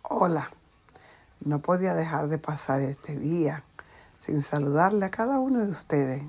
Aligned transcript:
Hola, 0.00 0.50
no 1.40 1.60
podía 1.60 1.92
dejar 1.92 2.28
de 2.28 2.38
pasar 2.38 2.80
este 2.80 3.14
día 3.18 3.62
sin 4.18 4.40
saludarle 4.40 5.04
a 5.04 5.10
cada 5.10 5.38
uno 5.38 5.58
de 5.58 5.68
ustedes 5.68 6.22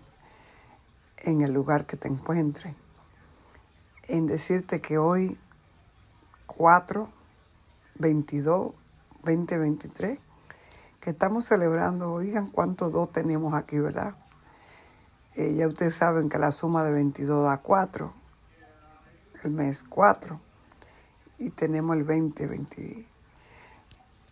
en 1.20 1.40
el 1.40 1.54
lugar 1.54 1.86
que 1.86 1.96
te 1.96 2.10
encuentre. 2.10 2.76
En 4.10 4.26
decirte 4.26 4.82
que 4.82 4.98
hoy 4.98 5.40
4, 6.48 7.08
22, 7.96 8.74
2023, 9.24 10.20
que 11.00 11.12
estamos 11.12 11.46
celebrando, 11.46 12.12
oigan 12.12 12.50
cuántos 12.50 12.92
dos 12.92 13.14
tenemos 13.14 13.54
aquí, 13.54 13.80
¿verdad? 13.80 14.16
Eh, 15.36 15.56
ya 15.56 15.70
ustedes 15.70 15.96
saben 15.96 16.28
que 16.28 16.38
la 16.38 16.52
suma 16.52 16.84
de 16.84 16.92
22 16.92 17.46
da 17.46 17.62
4, 17.62 18.14
el 19.46 19.52
mes 19.52 19.86
4, 19.86 20.38
y 21.38 21.52
tenemos 21.52 21.96
el 21.96 22.04
20, 22.04 22.46
20, 22.46 23.08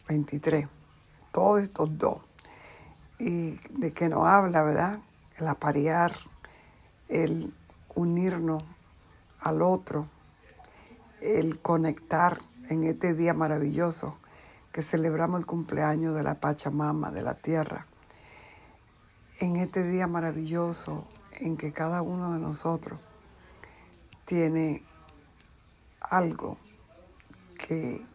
23, 0.07 0.67
todos 1.31 1.61
estos 1.61 1.97
dos. 1.97 2.19
Y 3.19 3.59
de 3.71 3.93
qué 3.93 4.09
nos 4.09 4.25
habla, 4.27 4.63
¿verdad? 4.63 4.99
El 5.37 5.47
aparear, 5.47 6.11
el 7.07 7.53
unirnos 7.95 8.63
al 9.39 9.61
otro, 9.61 10.07
el 11.21 11.59
conectar 11.59 12.39
en 12.69 12.83
este 12.83 13.13
día 13.13 13.33
maravilloso 13.33 14.17
que 14.71 14.81
celebramos 14.81 15.39
el 15.39 15.45
cumpleaños 15.45 16.15
de 16.15 16.23
la 16.23 16.39
Pachamama, 16.39 17.11
de 17.11 17.21
la 17.21 17.35
tierra. 17.35 17.87
En 19.39 19.55
este 19.55 19.83
día 19.83 20.07
maravilloso 20.07 21.07
en 21.39 21.55
que 21.57 21.71
cada 21.71 22.01
uno 22.01 22.33
de 22.33 22.39
nosotros 22.39 22.99
tiene 24.25 24.83
algo 26.01 26.57
que 27.57 28.05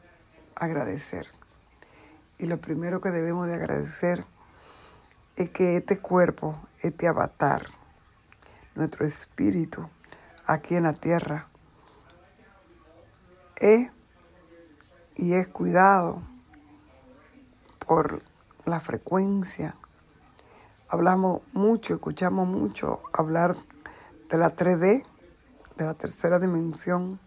agradecer. 0.54 1.39
Y 2.40 2.46
lo 2.46 2.58
primero 2.58 3.02
que 3.02 3.10
debemos 3.10 3.46
de 3.48 3.54
agradecer 3.54 4.24
es 5.36 5.50
que 5.50 5.76
este 5.76 5.98
cuerpo, 5.98 6.58
este 6.78 7.06
avatar, 7.06 7.60
nuestro 8.74 9.04
espíritu 9.04 9.86
aquí 10.46 10.74
en 10.74 10.84
la 10.84 10.94
tierra, 10.94 11.48
es 13.56 13.92
y 15.16 15.34
es 15.34 15.48
cuidado 15.48 16.22
por 17.86 18.22
la 18.64 18.80
frecuencia. 18.80 19.76
Hablamos 20.88 21.42
mucho, 21.52 21.92
escuchamos 21.92 22.48
mucho 22.48 23.02
hablar 23.12 23.54
de 24.30 24.38
la 24.38 24.56
3D, 24.56 25.04
de 25.76 25.84
la 25.84 25.92
tercera 25.92 26.38
dimensión, 26.38 27.20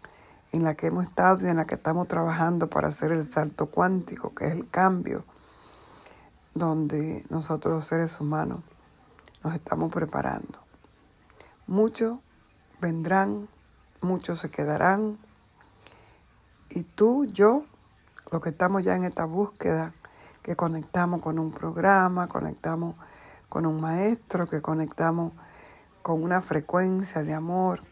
en 0.54 0.62
la 0.62 0.74
que 0.74 0.86
hemos 0.86 1.04
estado 1.04 1.44
y 1.44 1.50
en 1.50 1.56
la 1.56 1.66
que 1.66 1.74
estamos 1.74 2.06
trabajando 2.06 2.70
para 2.70 2.86
hacer 2.88 3.10
el 3.10 3.24
salto 3.24 3.66
cuántico, 3.66 4.34
que 4.34 4.46
es 4.46 4.52
el 4.52 4.70
cambio, 4.70 5.24
donde 6.54 7.26
nosotros 7.28 7.74
los 7.74 7.84
seres 7.84 8.20
humanos 8.20 8.60
nos 9.42 9.52
estamos 9.52 9.92
preparando. 9.92 10.60
Muchos 11.66 12.20
vendrán, 12.80 13.48
muchos 14.00 14.38
se 14.38 14.50
quedarán, 14.50 15.18
y 16.70 16.84
tú, 16.84 17.24
yo, 17.24 17.64
los 18.30 18.40
que 18.40 18.50
estamos 18.50 18.84
ya 18.84 18.94
en 18.94 19.02
esta 19.02 19.24
búsqueda, 19.24 19.92
que 20.42 20.54
conectamos 20.54 21.20
con 21.20 21.40
un 21.40 21.50
programa, 21.50 22.28
conectamos 22.28 22.94
con 23.48 23.66
un 23.66 23.80
maestro, 23.80 24.46
que 24.46 24.60
conectamos 24.60 25.32
con 26.02 26.22
una 26.22 26.40
frecuencia 26.40 27.24
de 27.24 27.34
amor, 27.34 27.82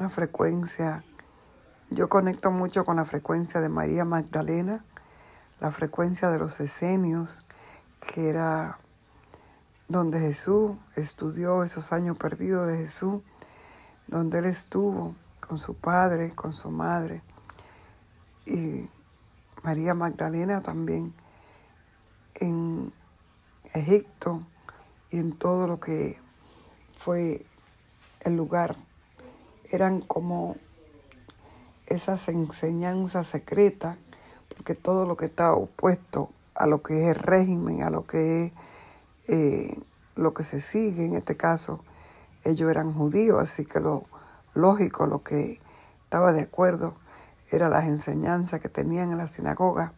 una 0.00 0.08
frecuencia 0.08 1.04
yo 1.90 2.08
conecto 2.08 2.50
mucho 2.50 2.84
con 2.84 2.96
la 2.96 3.04
frecuencia 3.04 3.60
de 3.60 3.68
María 3.68 4.04
Magdalena, 4.04 4.84
la 5.60 5.70
frecuencia 5.70 6.30
de 6.30 6.38
los 6.38 6.60
esenios, 6.60 7.44
que 8.00 8.28
era 8.28 8.78
donde 9.88 10.18
Jesús 10.18 10.72
estudió 10.96 11.62
esos 11.62 11.92
años 11.92 12.16
perdidos 12.16 12.68
de 12.68 12.78
Jesús, 12.78 13.22
donde 14.06 14.38
él 14.38 14.46
estuvo 14.46 15.14
con 15.46 15.58
su 15.58 15.74
padre, 15.74 16.34
con 16.34 16.52
su 16.52 16.70
madre. 16.70 17.22
Y 18.46 18.88
María 19.62 19.94
Magdalena 19.94 20.62
también 20.62 21.14
en 22.34 22.92
Egipto 23.72 24.40
y 25.10 25.18
en 25.18 25.32
todo 25.32 25.66
lo 25.66 25.80
que 25.80 26.18
fue 26.96 27.46
el 28.20 28.36
lugar. 28.36 28.76
Eran 29.70 30.00
como 30.00 30.56
esas 31.94 32.28
enseñanzas 32.28 33.26
secretas, 33.26 33.96
porque 34.48 34.74
todo 34.74 35.06
lo 35.06 35.16
que 35.16 35.26
está 35.26 35.52
opuesto 35.52 36.30
a 36.54 36.66
lo 36.66 36.82
que 36.82 37.02
es 37.02 37.08
el 37.08 37.22
régimen, 37.22 37.82
a 37.82 37.90
lo 37.90 38.06
que 38.06 38.46
es 38.46 38.52
eh, 39.28 39.80
lo 40.16 40.34
que 40.34 40.44
se 40.44 40.60
sigue, 40.60 41.06
en 41.06 41.14
este 41.14 41.36
caso, 41.36 41.80
ellos 42.44 42.70
eran 42.70 42.92
judíos, 42.92 43.42
así 43.42 43.64
que 43.64 43.80
lo 43.80 44.04
lógico, 44.54 45.06
lo 45.06 45.22
que 45.22 45.60
estaba 46.04 46.32
de 46.32 46.42
acuerdo, 46.42 46.94
eran 47.50 47.70
las 47.70 47.84
enseñanzas 47.84 48.60
que 48.60 48.68
tenían 48.68 49.10
en 49.10 49.18
la 49.18 49.28
sinagoga. 49.28 49.92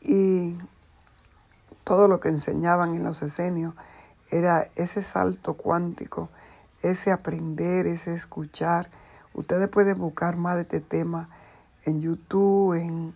Y 0.00 0.54
todo 1.84 2.08
lo 2.08 2.20
que 2.20 2.28
enseñaban 2.28 2.94
en 2.94 3.04
los 3.04 3.22
esenios 3.22 3.74
era 4.30 4.66
ese 4.76 5.02
salto 5.02 5.54
cuántico, 5.54 6.28
ese 6.82 7.12
aprender, 7.12 7.86
ese 7.86 8.14
escuchar, 8.14 8.90
Ustedes 9.34 9.68
pueden 9.68 9.98
buscar 9.98 10.36
más 10.36 10.56
de 10.56 10.62
este 10.62 10.80
tema 10.80 11.28
en 11.84 12.00
YouTube, 12.00 12.74
en 12.74 13.14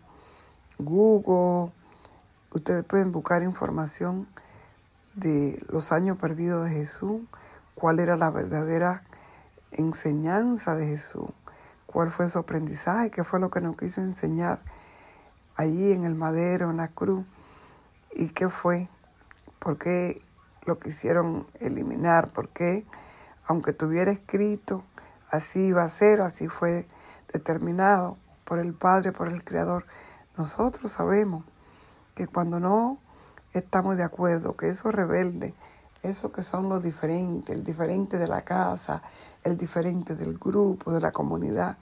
Google. 0.79 1.73
Ustedes 2.53 2.85
pueden 2.85 3.13
buscar 3.13 3.43
información 3.43 4.27
de 5.15 5.63
los 5.69 5.93
años 5.93 6.17
perdidos 6.19 6.65
de 6.65 6.71
Jesús, 6.71 7.23
cuál 7.75 7.99
era 8.01 8.17
la 8.17 8.31
verdadera 8.31 9.03
enseñanza 9.73 10.75
de 10.75 10.87
Jesús, 10.87 11.31
cuál 11.87 12.11
fue 12.11 12.29
su 12.29 12.39
aprendizaje, 12.39 13.11
qué 13.11 13.25
fue 13.25 13.41
lo 13.41 13.51
que 13.51 13.61
nos 13.61 13.77
quiso 13.77 14.01
enseñar 14.01 14.61
allí 15.57 15.93
en 15.93 16.05
el 16.05 16.15
madero, 16.15 16.71
en 16.71 16.79
la 16.79 16.89
cruz, 16.89 17.27
y 18.15 18.29
qué 18.29 18.49
fue, 18.49 18.89
por 19.59 19.79
qué 19.79 20.23
lo 20.67 20.79
quisieron 20.79 21.47
eliminar, 21.61 22.33
por 22.33 22.49
qué, 22.49 22.87
aunque 23.47 23.73
tuviera 23.73 24.11
escrito, 24.11 24.85
así 25.31 25.61
iba 25.67 25.83
a 25.83 25.89
ser, 25.89 26.21
así 26.21 26.49
fue 26.49 26.87
determinado 27.33 28.17
por 28.45 28.59
el 28.59 28.75
Padre, 28.75 29.13
por 29.13 29.29
el 29.29 29.45
Creador. 29.45 29.87
Nosotros 30.37 30.93
sabemos 30.93 31.45
que 32.15 32.27
cuando 32.27 32.61
no 32.61 32.99
estamos 33.53 33.97
de 33.97 34.05
acuerdo, 34.05 34.57
que 34.57 34.69
eso 34.69 34.91
rebelde, 34.91 35.55
eso 36.03 36.33
que 36.33 36.43
son 36.43 36.69
los 36.69 36.83
diferentes, 36.83 37.55
el 37.55 37.65
diferente 37.65 38.19
de 38.19 38.29
la 38.29 38.43
casa, 38.43 39.03
el 39.45 39.57
diferente 39.57 40.15
del 40.15 40.39
grupo, 40.39 40.93
de 40.93 41.01
la 41.01 41.13
comunidad, 41.13 41.77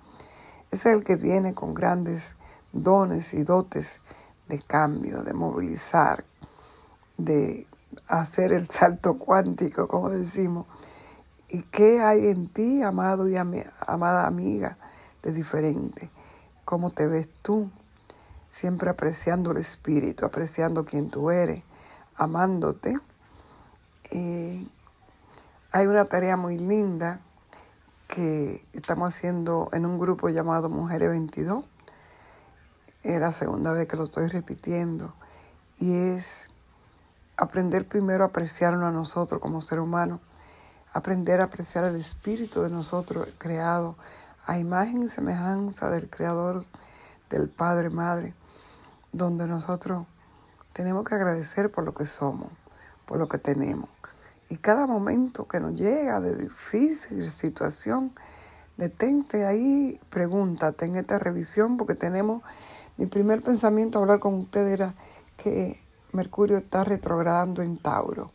es 0.71 0.87
el 0.87 1.05
que 1.05 1.17
viene 1.17 1.55
con 1.55 1.75
grandes 1.75 2.37
dones 2.73 3.35
y 3.35 3.45
dotes 3.45 4.01
de 4.49 4.61
cambio, 4.61 5.23
de 5.23 5.33
movilizar, 5.35 6.25
de 7.17 7.67
hacer 8.09 8.53
el 8.53 8.69
salto 8.71 9.19
cuántico, 9.19 9.89
como 9.89 10.11
decimos, 10.11 10.67
¿Y 11.55 11.63
qué 11.63 12.01
hay 12.01 12.27
en 12.27 12.49
ti, 12.49 12.83
amado 12.83 13.29
y 13.29 13.37
amada 13.37 14.27
amiga, 14.27 14.77
de 15.23 15.31
diferente? 15.31 16.11
¿Cómo 16.65 16.91
te 16.91 17.07
ves 17.07 17.31
tú? 17.43 17.71
Siempre 18.49 18.91
apreciando 18.91 19.53
el 19.53 19.59
espíritu, 19.59 20.27
apreciando 20.27 20.85
quién 20.85 21.11
tú 21.11 21.31
eres, 21.31 21.63
amándote. 22.17 22.95
Eh, 24.11 24.67
hay 25.71 25.87
una 25.87 26.07
tarea 26.07 26.37
muy 26.37 26.59
linda 26.59 27.21
que 28.09 28.67
estamos 28.73 29.15
haciendo 29.15 29.69
en 29.73 29.87
un 29.87 30.01
grupo 30.01 30.31
llamado 30.31 30.69
Mujeres 30.69 31.11
22. 31.11 31.65
Es 33.05 33.21
la 33.21 33.31
segunda 33.31 33.71
vez 33.71 33.87
que 33.87 33.97
lo 33.97 34.03
estoy 34.03 34.27
repitiendo. 34.27 35.15
Y 35.79 35.95
es 35.95 36.49
aprender 37.37 37.87
primero 37.87 38.25
a 38.25 38.27
apreciarnos 38.27 38.89
a 38.89 38.91
nosotros 38.91 39.41
como 39.41 39.61
ser 39.61 39.79
humano 39.79 40.21
aprender 40.95 41.41
a 41.41 41.45
apreciar 41.45 41.85
el 41.85 41.97
espíritu 41.97 42.63
de 42.63 42.71
nosotros 42.71 43.29
creado 43.39 43.97
a 44.47 44.59
imagen 44.59 45.03
y 45.03 45.09
semejanza 45.09 45.91
del 45.91 46.09
Creador, 46.09 46.63
del 47.29 47.49
Padre, 47.49 47.91
Madre, 47.91 48.33
donde 49.13 49.47
nosotros 49.49 50.07
tenemos 50.73 51.05
que 51.05 51.17
agradecer 51.17 51.71
por 51.71 51.85
lo 51.85 51.95
que 51.95 52.07
somos, 52.07 52.49
por 53.07 53.19
lo 53.19 53.29
que 53.29 53.39
tenemos. 53.39 53.91
Y 54.49 54.57
cada 54.59 54.87
momento 54.87 55.49
que 55.49 55.59
nos 55.59 55.75
llega 55.75 56.21
de 56.21 56.37
difícil 56.37 57.29
situación, 57.29 58.13
detente 58.77 59.47
ahí, 59.47 60.01
pregúntate 60.11 60.85
en 60.85 60.95
esta 60.95 61.19
revisión, 61.19 61.77
porque 61.77 61.97
tenemos, 61.97 62.43
mi 62.97 63.07
primer 63.07 63.43
pensamiento 63.43 63.99
a 63.99 64.03
hablar 64.03 64.21
con 64.21 64.35
usted 64.35 64.69
era 64.69 64.95
que 65.37 65.81
Mercurio 66.13 66.57
está 66.57 66.85
retrogradando 66.85 67.63
en 67.63 67.79
Tauro. 67.79 68.31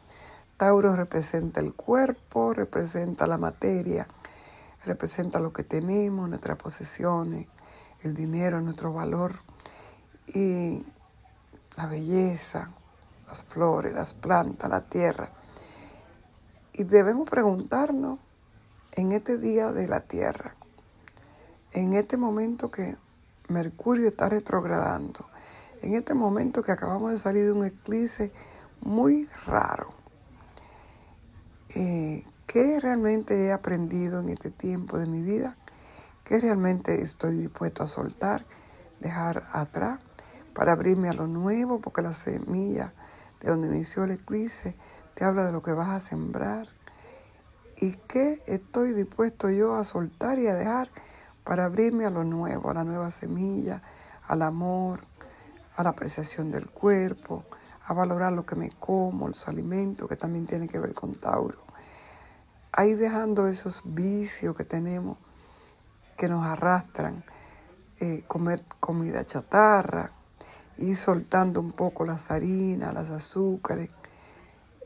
Tauro 0.59 0.93
representa 0.93 1.61
el 1.61 1.73
cuerpo, 1.73 2.53
representa 2.53 3.27
la 3.27 3.37
materia, 3.37 4.09
representa 4.83 5.39
lo 5.39 5.53
que 5.53 5.63
tenemos, 5.63 6.27
nuestras 6.27 6.57
posesiones, 6.57 7.47
el 8.03 8.13
dinero, 8.13 8.59
nuestro 8.59 8.91
valor. 8.91 9.39
y 10.27 10.85
la 11.77 11.85
belleza, 11.85 12.65
las 13.29 13.41
flores, 13.45 13.93
las 13.93 14.13
plantas, 14.13 14.69
la 14.69 14.81
tierra. 14.81 15.29
Y 16.73 16.83
debemos 16.83 17.29
preguntarnos 17.29 18.19
en 18.91 19.13
este 19.13 19.37
día 19.37 19.71
de 19.71 19.87
la 19.87 20.01
tierra, 20.01 20.55
en 21.71 21.93
este 21.93 22.17
momento 22.17 22.69
que 22.69 22.97
Mercurio 23.47 24.09
está 24.09 24.27
retrogradando, 24.27 25.25
en 25.81 25.93
este 25.93 26.13
momento 26.13 26.63
que 26.63 26.73
acabamos 26.73 27.11
de 27.11 27.17
salir 27.17 27.45
de 27.45 27.53
un 27.53 27.65
eclipse 27.65 28.33
muy 28.81 29.25
raro, 29.45 29.98
eh, 31.75 32.25
¿qué 32.47 32.79
realmente 32.79 33.45
he 33.45 33.51
aprendido 33.51 34.19
en 34.19 34.29
este 34.29 34.49
tiempo 34.49 34.97
de 34.97 35.05
mi 35.05 35.21
vida? 35.21 35.55
¿Qué 36.23 36.39
realmente 36.39 37.01
estoy 37.01 37.37
dispuesto 37.37 37.83
a 37.83 37.87
soltar, 37.87 38.45
dejar 38.99 39.47
atrás 39.51 39.99
para 40.53 40.71
abrirme 40.71 41.09
a 41.09 41.13
lo 41.13 41.27
nuevo? 41.27 41.79
Porque 41.79 42.01
la 42.01 42.13
semilla 42.13 42.93
de 43.39 43.49
donde 43.49 43.67
inició 43.67 44.03
el 44.03 44.11
eclipse 44.11 44.75
te 45.13 45.25
habla 45.25 45.45
de 45.45 45.51
lo 45.51 45.61
que 45.61 45.73
vas 45.73 45.89
a 45.89 45.99
sembrar. 45.99 46.67
¿Y 47.77 47.91
qué 48.07 48.41
estoy 48.45 48.93
dispuesto 48.93 49.49
yo 49.49 49.75
a 49.75 49.83
soltar 49.83 50.39
y 50.39 50.47
a 50.47 50.55
dejar 50.55 50.89
para 51.43 51.65
abrirme 51.65 52.05
a 52.05 52.09
lo 52.09 52.23
nuevo, 52.23 52.69
a 52.69 52.73
la 52.73 52.83
nueva 52.83 53.11
semilla, 53.11 53.81
al 54.27 54.41
amor, 54.41 55.01
a 55.75 55.83
la 55.83 55.91
apreciación 55.91 56.51
del 56.51 56.67
cuerpo, 56.67 57.45
a 57.89 57.93
valorar 57.93 58.31
lo 58.31 58.45
que 58.45 58.55
me 58.55 58.69
como, 58.69 59.27
los 59.27 59.47
alimentos, 59.47 60.07
que 60.07 60.15
también 60.15 60.45
tiene 60.45 60.67
que 60.67 60.77
ver 60.77 60.93
con 60.93 61.15
Tauro. 61.15 61.57
Ahí 62.71 62.93
dejando 62.93 63.47
esos 63.47 63.81
vicios 63.83 64.55
que 64.55 64.63
tenemos 64.63 65.17
que 66.15 66.27
nos 66.27 66.45
arrastran, 66.45 67.23
eh, 67.99 68.23
comer 68.27 68.63
comida 68.79 69.25
chatarra, 69.25 70.11
y 70.77 70.93
soltando 70.93 71.59
un 71.59 71.71
poco 71.71 72.05
las 72.05 72.29
harinas, 72.29 72.93
las 72.93 73.09
azúcares, 73.09 73.89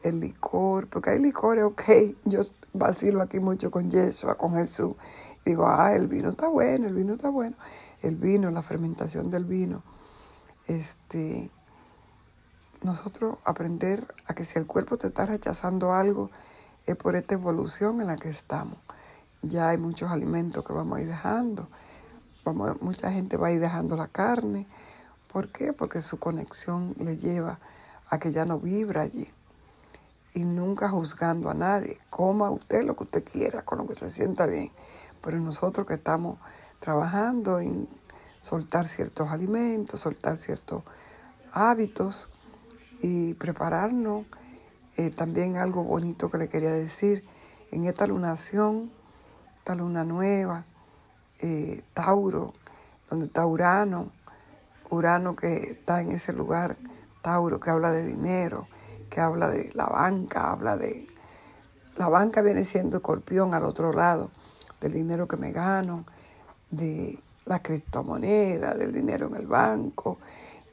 el 0.02 0.22
licor, 0.22 0.88
porque 0.88 1.10
hay 1.10 1.20
licores, 1.20 1.66
ok, 1.66 1.84
yo 2.26 2.40
vacilo 2.72 3.22
aquí 3.22 3.40
mucho 3.40 3.70
con 3.70 3.90
Yeshua, 3.90 4.36
con 4.36 4.56
Jesús, 4.56 4.96
digo, 5.44 5.68
ah, 5.68 5.94
el 5.94 6.08
vino 6.08 6.30
está 6.30 6.48
bueno, 6.48 6.88
el 6.88 6.94
vino 6.94 7.14
está 7.14 7.30
bueno, 7.30 7.58
el 8.02 8.16
vino, 8.16 8.50
la 8.50 8.62
fermentación 8.62 9.30
del 9.30 9.44
vino, 9.44 9.84
este, 10.68 11.52
nosotros 12.83 13.38
aprender 13.45 14.13
a 14.27 14.33
que 14.33 14.44
si 14.44 14.59
el 14.59 14.68
cuerpo 14.68 14.97
te 14.97 15.07
está 15.07 15.25
rechazando 15.25 15.94
algo, 15.94 16.30
es 16.85 16.95
por 16.95 17.15
esta 17.15 17.35
evolución 17.35 18.01
en 18.01 18.07
la 18.07 18.18
que 18.18 18.30
estamos. 18.30 18.77
Ya 19.41 19.69
hay 19.69 19.77
muchos 19.77 20.12
alimentos 20.12 20.65
que 20.65 20.74
vamos 20.74 20.97
a 20.97 21.01
ir 21.01 21.07
dejando. 21.07 21.68
Vamos, 22.44 22.81
mucha 22.81 23.12
gente 23.12 23.38
va 23.38 23.47
a 23.47 23.51
ir 23.51 23.59
dejando 23.59 23.95
la 23.95 24.07
carne. 24.07 24.68
¿Por 25.31 25.50
qué? 25.50 25.74
Porque 25.74 26.01
su 26.01 26.19
conexión 26.19 26.94
le 26.97 27.15
lleva 27.15 27.59
a 28.09 28.19
que 28.19 28.31
ya 28.31 28.45
no 28.45 28.59
vibra 28.59 29.01
allí. 29.01 29.30
Y 30.33 30.44
nunca 30.44 30.89
juzgando 30.89 31.50
a 31.50 31.53
nadie. 31.53 31.97
Coma 32.09 32.51
usted 32.51 32.83
lo 32.83 32.95
que 32.95 33.03
usted 33.03 33.24
quiera, 33.24 33.63
con 33.63 33.77
lo 33.77 33.88
que 33.88 33.95
se 33.95 34.09
sienta 34.09 34.45
bien. 34.45 34.71
Pero 35.21 35.39
nosotros 35.39 35.88
que 35.88 35.94
estamos 35.94 36.38
trabajando 36.80 37.59
en 37.59 37.88
soltar 38.41 38.85
ciertos 38.85 39.30
alimentos, 39.30 40.01
soltar 40.01 40.35
ciertos 40.35 40.83
hábitos, 41.53 42.30
y 43.04 43.36
prepararnos. 43.36 44.26
Eh, 44.96 45.12
también 45.12 45.58
algo 45.58 45.84
bonito 45.84 46.30
que 46.30 46.38
le 46.38 46.48
quería 46.48 46.72
decir, 46.72 47.24
en 47.72 47.86
esta 47.86 48.08
lunación, 48.08 48.92
esta 49.58 49.76
luna 49.76 50.04
nueva, 50.04 50.64
eh, 51.40 51.84
Tauro, 51.94 52.54
donde 53.10 53.26
está 53.26 53.46
Urano, 53.46 54.12
Urano 54.90 55.36
que 55.36 55.72
está 55.72 56.02
en 56.02 56.12
ese 56.12 56.32
lugar, 56.32 56.78
Tauro, 57.22 57.60
que 57.60 57.70
habla 57.72 57.92
de 57.92 58.06
dinero, 58.06 58.68
que 59.10 59.20
habla 59.20 59.50
de 59.50 59.72
la 59.74 59.86
banca, 59.86 60.52
habla 60.52 60.78
de... 60.78 61.08
La 61.98 62.08
banca 62.08 62.42
viene 62.42 62.64
siendo 62.64 62.98
escorpión 62.98 63.54
al 63.54 63.66
otro 63.66 63.92
lado, 63.92 64.32
del 64.80 64.94
dinero 64.94 65.28
que 65.28 65.38
me 65.38 65.52
gano, 65.52 66.06
de 66.72 67.20
la 67.46 67.62
criptomoneda, 67.62 68.76
del 68.76 68.94
dinero 68.94 69.28
en 69.28 69.36
el 69.36 69.48
banco, 69.48 70.20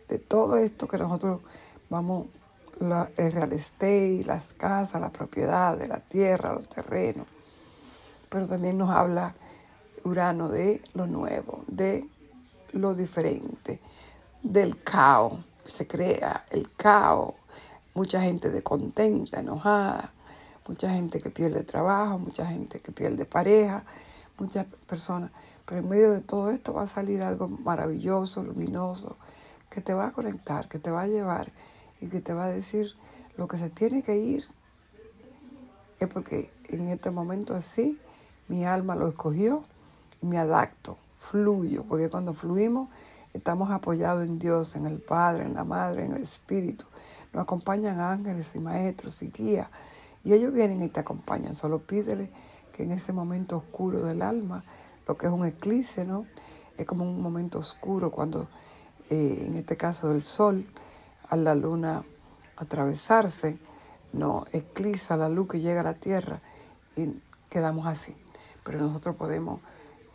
de 0.09 0.19
todo 0.19 0.57
esto 0.57 0.87
que 0.89 0.99
nosotros 0.99 1.41
vamos, 1.91 2.29
el 2.81 3.33
real 3.33 3.53
estate, 3.53 4.23
las 4.25 4.55
casas, 4.55 5.01
la 5.01 5.13
propiedad 5.13 5.77
de 5.77 5.87
la 5.87 6.01
tierra, 6.01 6.55
los 6.55 6.69
terrenos. 6.69 7.27
Pero 8.31 8.47
también 8.47 8.79
nos 8.79 8.89
habla 8.89 9.35
Urano 10.05 10.49
de 10.49 10.81
lo 10.95 11.07
nuevo, 11.07 11.65
de 11.67 12.09
lo 12.73 12.95
diferente, 12.95 13.81
del 14.43 14.83
caos 14.83 15.35
se 15.71 15.87
crea, 15.87 16.47
el 16.51 16.71
caos, 16.75 17.35
mucha 17.95 18.21
gente 18.21 18.51
descontenta, 18.51 19.41
enojada, 19.41 20.13
mucha 20.67 20.91
gente 20.91 21.21
que 21.21 21.31
pierde 21.31 21.63
trabajo, 21.63 22.19
mucha 22.19 22.47
gente 22.47 22.81
que 22.81 22.93
pierde 22.93 23.25
pareja, 23.25 23.85
muchas 24.39 24.67
personas. 24.87 25.31
Pero 25.67 25.81
en 25.81 25.89
medio 25.89 26.13
de 26.13 26.21
todo 26.21 26.51
esto 26.51 26.75
va 26.75 26.83
a 26.83 26.87
salir 26.87 27.23
algo 27.23 27.49
maravilloso, 27.49 28.43
luminoso, 28.43 29.17
que 29.69 29.81
te 29.81 29.95
va 29.95 30.09
a 30.09 30.13
conectar, 30.13 30.69
que 30.69 30.79
te 30.79 30.91
va 30.91 31.03
a 31.03 31.07
llevar 31.07 31.53
y 32.01 32.09
que 32.09 32.21
te 32.21 32.33
va 32.33 32.45
a 32.45 32.51
decir 32.51 32.95
lo 33.37 33.49
que 33.49 33.59
se 33.59 33.71
tiene 33.71 34.03
que 34.03 34.17
ir. 34.17 34.45
Es 35.99 36.09
porque 36.09 36.51
en 36.69 36.89
este 36.89 37.11
momento 37.11 37.55
así 37.55 37.99
mi 38.49 38.65
alma 38.65 38.97
lo 38.97 39.09
escogió 39.09 39.65
y 40.23 40.27
me 40.27 40.39
adapto, 40.39 40.97
fluyo, 41.19 41.85
porque 41.85 42.09
cuando 42.09 42.35
fluimos 42.35 42.89
estamos 43.33 43.71
apoyados 43.71 44.25
en 44.25 44.39
Dios, 44.39 44.75
en 44.77 44.87
el 44.87 44.99
Padre, 44.99 45.45
en 45.45 45.55
la 45.55 45.65
Madre, 45.65 46.05
en 46.05 46.13
el 46.13 46.23
Espíritu. 46.23 46.85
Nos 47.33 47.45
acompañan 47.45 48.01
ángeles 48.01 48.53
y 48.55 48.59
maestros 48.59 49.23
y 49.23 49.31
guías 49.31 49.69
y 50.25 50.33
ellos 50.33 50.53
vienen 50.53 50.83
y 50.83 50.89
te 50.89 51.01
acompañan. 51.01 51.55
Solo 51.55 51.79
pídele 51.81 52.31
que 52.73 52.83
en 52.83 52.93
ese 52.93 53.13
momento 53.13 53.57
oscuro 53.57 54.03
del 54.03 54.23
alma, 54.23 54.65
lo 55.07 55.17
que 55.17 55.27
es 55.27 55.33
un 55.33 55.47
eclipse, 55.47 56.05
¿no? 56.05 56.27
Es 56.77 56.87
como 56.87 57.05
un 57.05 57.21
momento 57.21 57.59
oscuro 57.59 58.11
cuando, 58.11 58.49
eh, 59.11 59.45
en 59.47 59.55
este 59.55 59.77
caso 59.77 60.09
del 60.09 60.25
sol, 60.25 60.67
a 61.31 61.37
la 61.37 61.55
luna 61.55 62.03
atravesarse, 62.57 63.59
no 64.13 64.45
eclipsa 64.53 65.17
la 65.17 65.29
luz 65.29 65.49
que 65.49 65.61
llega 65.61 65.81
a 65.81 65.85
la 65.85 65.95
tierra 65.95 66.41
y 66.97 67.15
quedamos 67.49 67.87
así. 67.87 68.15
Pero 68.65 68.79
nosotros 68.81 69.17
podemos 69.17 69.61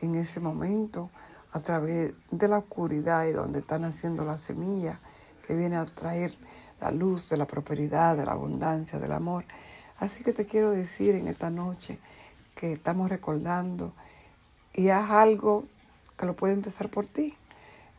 en 0.01 0.15
ese 0.15 0.39
momento, 0.39 1.09
a 1.51 1.59
través 1.59 2.13
de 2.31 2.47
la 2.47 2.59
oscuridad 2.59 3.25
y 3.25 3.31
donde 3.31 3.59
están 3.59 3.85
haciendo 3.85 4.25
la 4.25 4.37
semilla 4.37 4.99
que 5.47 5.55
viene 5.55 5.77
a 5.77 5.85
traer 5.85 6.35
la 6.81 6.91
luz 6.91 7.29
de 7.29 7.37
la 7.37 7.47
prosperidad, 7.47 8.17
de 8.17 8.25
la 8.25 8.33
abundancia, 8.33 8.99
del 8.99 9.13
amor. 9.13 9.45
Así 9.99 10.23
que 10.23 10.33
te 10.33 10.45
quiero 10.45 10.71
decir 10.71 11.15
en 11.15 11.27
esta 11.27 11.49
noche 11.49 11.97
que 12.55 12.73
estamos 12.73 13.09
recordando 13.09 13.93
y 14.73 14.89
haz 14.89 15.09
algo 15.11 15.65
que 16.17 16.25
lo 16.25 16.35
puede 16.35 16.53
empezar 16.53 16.89
por 16.89 17.07
ti. 17.07 17.35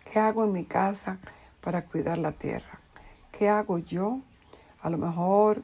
¿Qué 0.05 0.19
hago 0.19 0.45
en 0.45 0.53
mi 0.53 0.65
casa 0.65 1.19
para 1.63 1.87
cuidar 1.87 2.19
la 2.19 2.33
tierra? 2.33 2.76
¿Qué 3.37 3.49
hago 3.49 3.79
yo? 3.79 4.21
A 4.81 4.89
lo 4.89 4.97
mejor 4.97 5.63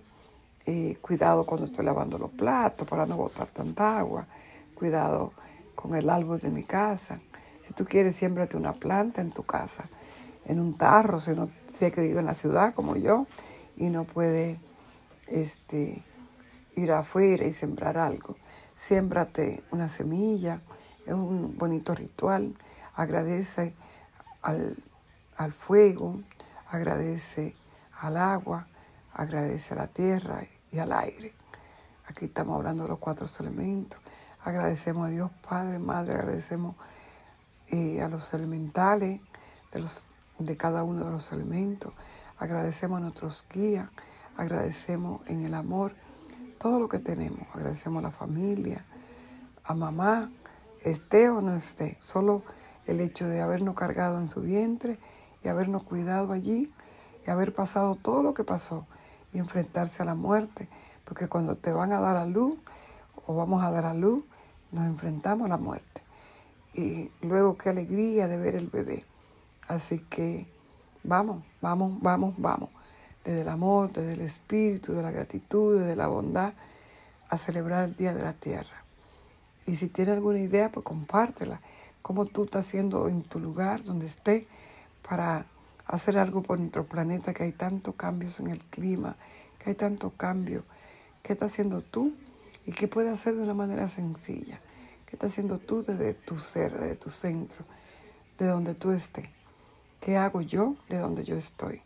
eh, 0.67 0.99
cuidado 1.01 1.47
cuando 1.47 1.67
estoy 1.67 1.85
lavando 1.85 2.19
los 2.19 2.31
platos 2.31 2.87
para 2.87 3.07
no 3.07 3.17
botar 3.17 3.49
tanta 3.49 3.99
agua, 3.99 4.27
cuidado 4.75 5.33
con 5.75 5.95
el 5.95 6.11
árbol 6.11 6.39
de 6.39 6.51
mi 6.51 6.65
casa. 6.65 7.19
Si 7.67 7.73
tú 7.73 7.85
quieres, 7.85 8.17
siémbrate 8.17 8.57
una 8.57 8.75
planta 8.75 9.23
en 9.23 9.31
tu 9.31 9.45
casa, 9.45 9.85
en 10.45 10.61
un 10.61 10.77
tarro, 10.77 11.19
si 11.19 11.33
no 11.33 11.49
sé 11.67 11.91
que 11.91 12.03
vive 12.03 12.21
en 12.21 12.27
la 12.27 12.35
ciudad 12.35 12.75
como 12.75 12.97
yo 12.97 13.27
y 13.77 13.89
no 13.89 14.05
puede 14.05 14.59
este, 15.29 16.03
ir 16.77 16.93
afuera 16.93 17.47
y 17.47 17.53
sembrar 17.53 17.97
algo. 17.97 18.37
Siémbrate 18.77 19.63
una 19.71 19.89
semilla, 19.89 20.61
es 21.07 21.15
un 21.15 21.57
bonito 21.57 21.95
ritual. 21.95 22.55
Agradece 22.95 23.73
al, 24.43 24.77
al 25.37 25.53
fuego, 25.53 26.21
agradece 26.69 27.55
al 28.03 28.17
agua, 28.17 28.67
agradece 29.15 29.75
a 29.75 29.77
la 29.77 29.87
tierra 29.87 30.45
y 30.73 30.79
al 30.81 30.93
aire. 30.93 31.35
Aquí 32.09 32.25
estamos 32.25 32.57
hablando 32.57 32.83
de 32.83 32.89
los 32.89 32.99
cuatro 32.99 33.27
elementos. 33.39 34.01
Agradecemos 34.43 35.07
a 35.07 35.11
Dios 35.11 35.31
Padre, 35.49 35.79
Madre, 35.79 36.15
agradecemos 36.15 36.75
eh, 37.69 38.03
a 38.03 38.09
los 38.09 38.35
elementales 38.35 39.21
de, 39.71 39.81
los, 39.81 40.09
de 40.41 40.57
cada 40.57 40.83
uno 40.83 41.05
de 41.05 41.13
los 41.13 41.31
elementos. 41.31 41.93
Agradecemos 42.39 42.99
a 42.99 43.03
nuestros 43.03 43.47
guías, 43.49 43.89
agradecemos 44.37 45.25
en 45.29 45.45
el 45.45 45.55
amor 45.55 45.95
todo 46.59 46.81
lo 46.81 46.89
que 46.89 46.99
tenemos. 46.99 47.47
Agradecemos 47.55 48.01
a 48.01 48.09
la 48.09 48.13
familia, 48.13 48.85
a 49.63 49.75
mamá, 49.75 50.33
esté 50.83 51.31
o 51.31 51.41
no 51.41 51.55
esté. 51.55 51.99
Solo 52.01 52.43
el 52.85 53.01
hecho 53.01 53.29
de 53.29 53.41
habernos 53.41 53.77
cargado 53.77 54.19
en 54.19 54.29
su 54.29 54.41
vientre 54.41 54.99
y 55.45 55.49
habernos 55.49 55.85
cuidado 55.85 56.33
allí 56.33 56.73
y 57.27 57.31
haber 57.31 57.55
pasado 57.55 57.97
todo 57.97 58.23
lo 58.23 58.35
que 58.35 58.45
pasó 58.45 58.87
y 59.33 59.39
enfrentarse 59.39 60.03
a 60.03 60.07
la 60.07 60.15
muerte, 60.15 60.69
porque 61.05 61.29
cuando 61.29 61.57
te 61.57 61.73
van 61.73 61.93
a 61.93 62.01
dar 62.01 62.17
a 62.17 62.27
luz 62.27 62.59
o 63.27 63.35
vamos 63.35 63.63
a 63.63 63.71
dar 63.71 63.87
a 63.87 63.95
luz, 63.95 64.25
nos 64.71 64.87
enfrentamos 64.87 65.47
a 65.47 65.49
la 65.49 65.57
muerte. 65.57 66.03
Y 66.75 67.11
luego 67.21 67.57
qué 67.57 67.71
alegría 67.71 68.29
de 68.29 68.37
ver 68.37 68.55
el 68.55 68.69
bebé. 68.69 69.05
Así 69.69 69.99
que 69.99 70.47
Vamos, 71.05 71.43
vamos, 71.61 72.01
vamos, 72.01 72.35
vamos. 72.39 72.71
Desde 73.25 73.41
el 73.41 73.49
amor, 73.49 73.93
desde 73.93 74.15
el 74.15 74.21
espíritu, 74.21 74.93
de 74.93 75.03
la 75.03 75.11
gratitud, 75.11 75.81
desde 75.81 75.97
la 75.97 76.07
bondad, 76.07 76.53
a 77.29 77.37
celebrar 77.37 77.85
el 77.85 77.97
Día 77.97 78.15
de 78.15 78.23
la 78.23 78.35
Tierra. 78.35 78.85
Y 79.67 79.75
si 79.75 79.89
tienes 79.89 80.15
alguna 80.15 80.39
idea, 80.39 80.71
pues 80.71 80.85
compártela. 80.85 81.61
Cómo 82.03 82.27
tú 82.27 82.45
estás 82.45 82.67
haciendo 82.67 83.09
en 83.09 83.23
tu 83.23 83.41
lugar, 83.41 83.83
donde 83.83 84.07
esté, 84.07 84.47
para 85.09 85.47
hacer 85.87 86.19
algo 86.19 86.43
por 86.43 86.59
nuestro 86.59 86.85
planeta, 86.87 87.35
que 87.35 87.45
hay 87.45 87.53
tantos 87.53 87.95
cambios 87.95 88.41
en 88.41 88.49
el 88.49 88.61
clima, 88.61 89.17
que 89.59 89.71
hay 89.71 89.77
tanto 89.77 90.11
cambio. 90.11 90.65
¿Qué 91.23 91.35
estás 91.35 91.53
haciendo 91.53 91.83
tú? 91.83 92.13
¿Y 92.67 92.73
qué 92.73 92.89
puedes 92.89 93.13
hacer 93.13 93.37
de 93.37 93.43
una 93.43 93.55
manera 93.55 93.89
sencilla? 93.89 94.61
¿Qué 95.07 95.17
estás 95.17 95.33
haciendo 95.33 95.59
tú 95.59 95.83
desde 95.83 96.15
tu 96.15 96.39
ser, 96.39 96.73
desde 96.73 96.97
tu 96.97 97.11
centro, 97.11 97.65
de 98.39 98.47
donde 98.47 98.75
tú 98.75 98.93
estés? 98.93 99.29
¿Qué 100.01 100.17
hago 100.17 100.41
yo 100.41 100.77
de 100.89 100.99
donde 100.99 101.25
yo 101.25 101.37
estoy? 101.37 101.83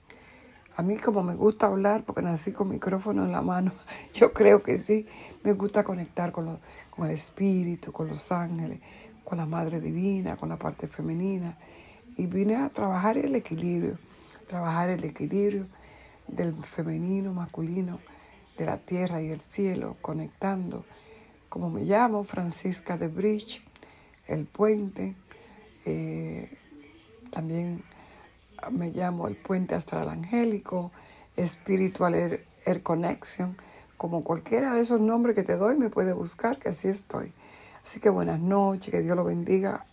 A 0.77 0.83
mí 0.83 0.97
como 0.99 1.23
me 1.23 1.35
gusta 1.35 1.67
hablar, 1.67 2.05
porque 2.05 2.21
nací 2.21 2.53
con 2.53 2.69
micrófono 2.69 3.25
en 3.25 3.33
la 3.33 3.41
mano, 3.41 3.73
yo 4.15 4.33
creo 4.33 4.63
que 4.63 4.79
sí, 4.79 5.07
me 5.43 5.55
gusta 5.55 5.83
conectar 5.83 6.33
con, 6.33 6.59
con 6.91 7.07
el 7.07 7.13
espíritu, 7.13 7.93
con 7.93 8.09
los 8.09 8.31
ángeles, 8.31 8.81
con 9.25 9.39
la 9.39 9.47
Madre 9.47 9.81
Divina, 9.81 10.37
con 10.37 10.51
la 10.51 10.57
parte 10.57 10.87
femenina. 10.87 11.57
Y 12.17 12.27
vine 12.27 12.57
a 12.57 12.69
trabajar 12.69 13.19
el 13.19 13.35
equilibrio, 13.35 13.99
trabajar 14.47 14.91
el 14.91 15.05
equilibrio 15.05 15.67
del 16.29 16.55
femenino, 16.55 17.33
masculino, 17.33 18.01
de 18.57 18.65
la 18.65 18.79
tierra 18.79 19.21
y 19.21 19.29
el 19.29 19.41
cielo, 19.41 19.97
conectando. 20.01 20.85
Como 21.49 21.71
me 21.71 21.83
llamo, 21.85 22.25
Francisca 22.25 22.97
de 22.97 23.09
Bridge, 23.09 23.63
el 24.27 24.47
puente. 24.47 25.15
Eh, 25.85 26.51
también 27.31 27.83
me 28.71 28.91
llamo 28.91 29.29
el 29.29 29.37
puente 29.37 29.75
astral 29.75 30.09
angélico, 30.09 30.91
Spiritual 31.39 32.15
Air, 32.15 32.47
Air 32.65 32.83
Connection. 32.83 33.57
Como 33.97 34.25
cualquiera 34.25 34.75
de 34.75 34.81
esos 34.81 35.01
nombres 35.01 35.37
que 35.37 35.43
te 35.43 35.57
doy, 35.57 35.77
me 35.77 35.91
puede 35.91 36.13
buscar, 36.13 36.59
que 36.59 36.71
así 36.71 36.89
estoy. 36.89 37.33
Así 37.83 38.01
que 38.01 38.09
buenas 38.09 38.41
noches, 38.41 38.91
que 38.91 39.01
Dios 39.01 39.17
lo 39.17 39.25
bendiga 39.25 39.87